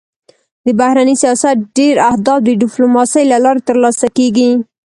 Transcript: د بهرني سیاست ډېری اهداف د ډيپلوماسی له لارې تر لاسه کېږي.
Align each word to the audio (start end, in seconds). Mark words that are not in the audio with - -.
د 0.65 0.67
بهرني 0.79 1.15
سیاست 1.23 1.55
ډېری 1.77 2.03
اهداف 2.11 2.39
د 2.43 2.49
ډيپلوماسی 2.61 3.23
له 3.31 3.37
لارې 3.45 3.61
تر 3.67 3.75
لاسه 3.83 4.07
کېږي. 4.17 4.49